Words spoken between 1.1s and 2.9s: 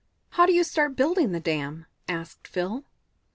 the dam?" asked Phil.